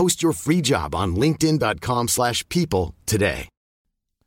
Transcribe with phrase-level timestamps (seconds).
[0.00, 3.44] Post your free job on linkedin.com/people slash people today.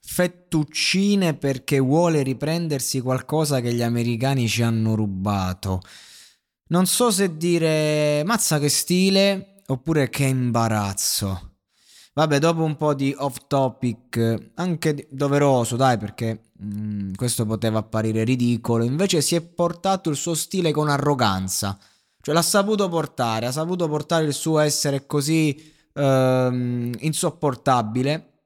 [0.06, 5.82] Fettuccine perché vuole riprendersi qualcosa che gli americani ci hanno rubato.
[6.68, 11.56] Non so se dire mazza che stile oppure che imbarazzo.
[12.14, 18.24] Vabbè, dopo un po' di off topic, anche doveroso, dai, perché mm, questo poteva apparire
[18.24, 21.80] ridicolo, invece si è portato il suo stile con arroganza.
[22.26, 28.44] Cioè l'ha saputo portare, ha saputo portare il suo essere così ehm, insopportabile,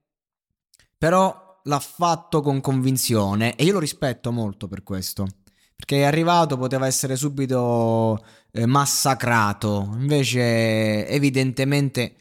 [0.98, 5.28] però l'ha fatto con convinzione e io lo rispetto molto per questo.
[5.76, 8.18] Perché è arrivato, poteva essere subito
[8.52, 12.16] eh, massacrato, invece evidentemente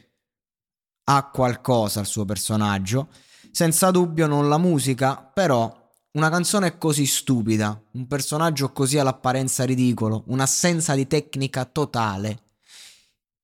[1.04, 3.08] ha qualcosa il suo personaggio.
[3.50, 5.85] Senza dubbio non la musica, però
[6.16, 12.41] una canzone così stupida, un personaggio così all'apparenza ridicolo, un'assenza di tecnica totale.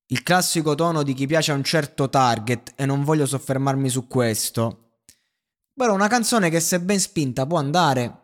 [0.07, 4.07] Il classico tono di chi piace a un certo target, e non voglio soffermarmi su
[4.07, 4.95] questo.
[5.75, 8.21] Però una canzone che se ben spinta può andare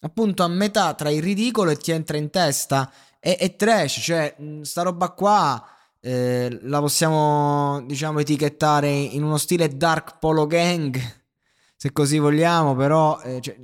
[0.00, 2.90] appunto a metà tra il ridicolo e ti entra in testa.
[3.20, 5.64] E, e trash, cioè sta roba qua
[6.00, 11.00] eh, la possiamo diciamo etichettare in uno stile dark polo gang,
[11.76, 13.20] se così vogliamo, però...
[13.20, 13.56] Eh, cioè,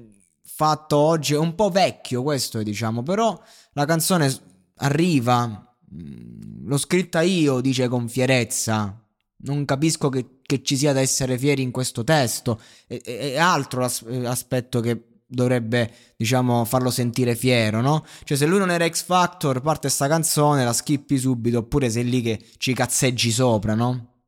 [0.58, 3.41] fatto oggi è un po' vecchio questo diciamo però
[3.74, 4.36] la canzone
[4.78, 5.46] arriva
[5.94, 9.00] mm, l'ho scritta io dice con fierezza
[9.42, 13.88] non capisco che, che ci sia da essere fieri in questo testo è, è altro
[14.08, 18.04] l'aspetto che dovrebbe diciamo farlo sentire fiero no?
[18.24, 22.02] cioè se lui non era X Factor parte sta canzone la skippi subito oppure sei
[22.02, 24.22] lì che ci cazzeggi sopra no?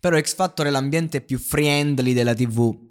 [0.00, 2.84] però X Factor è l'ambiente più friendly della tv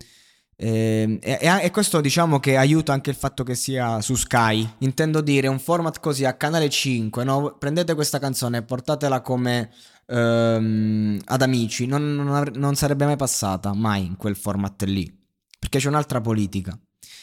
[0.57, 4.67] eh, e, e, questo diciamo che aiuta anche il fatto che sia su Sky.
[4.79, 7.23] Intendo dire un format così a canale 5.
[7.23, 7.55] No?
[7.57, 9.71] Prendete questa canzone e portatela come
[10.07, 11.85] ehm, ad amici.
[11.85, 15.11] Non, non, non, sarebbe mai passata, mai in quel format lì.
[15.59, 16.77] Perché c'è un'altra politica.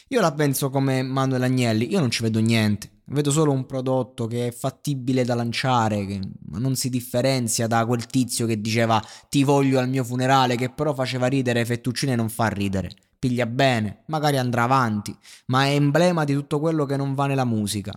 [0.09, 1.91] Io la penso come Manuel Agnelli.
[1.91, 2.91] Io non ci vedo niente.
[3.07, 6.21] Vedo solo un prodotto che è fattibile da lanciare, che
[6.53, 10.95] non si differenzia da quel tizio che diceva ti voglio al mio funerale, che però
[10.95, 12.91] faceva ridere Fettuccine non fa ridere
[13.23, 15.17] piglia bene, magari andrà avanti,
[15.47, 17.93] ma è emblema di tutto quello che non va nella musica.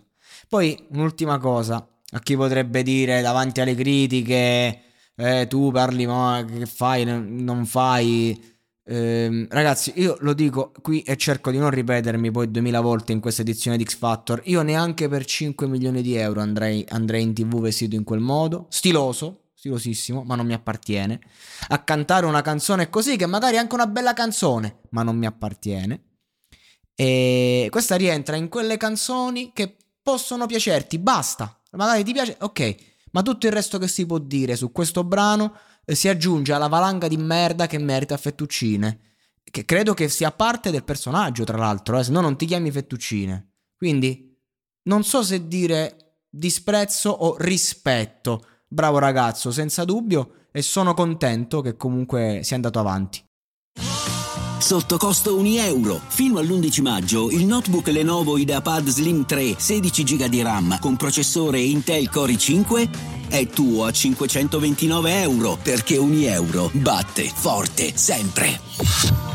[0.47, 4.81] Poi un'ultima cosa, a chi potrebbe dire davanti alle critiche,
[5.15, 8.53] eh, tu parli ma che fai, non fai...
[8.87, 13.19] Eh, ragazzi, io lo dico qui e cerco di non ripetermi poi duemila volte in
[13.19, 14.43] questa edizione di X Factor.
[14.45, 18.67] Io neanche per 5 milioni di euro andrei, andrei in tv vestito in quel modo,
[18.69, 21.19] stiloso, stilosissimo, ma non mi appartiene,
[21.69, 25.25] a cantare una canzone così, che magari è anche una bella canzone, ma non mi
[25.25, 26.03] appartiene.
[26.93, 31.59] E questa rientra in quelle canzoni che possono piacerti, basta.
[31.71, 32.75] Magari ti piace, ok,
[33.11, 36.67] ma tutto il resto che si può dire su questo brano eh, si aggiunge alla
[36.67, 38.99] valanga di merda che merita Fettuccine.
[39.43, 42.71] Che credo che sia parte del personaggio, tra l'altro, eh, se no non ti chiami
[42.71, 43.53] Fettuccine.
[43.75, 44.37] Quindi
[44.83, 51.75] non so se dire disprezzo o rispetto bravo ragazzo, senza dubbio, e sono contento che
[51.75, 53.23] comunque sia andato avanti.
[54.57, 55.99] Sotto costo 1 euro.
[56.07, 61.59] Fino all'11 maggio il notebook Lenovo IdeaPad Slim 3 16 GB di RAM con processore
[61.59, 62.89] Intel Core i5
[63.29, 69.34] è tuo a 529 euro perché 1 euro batte forte sempre.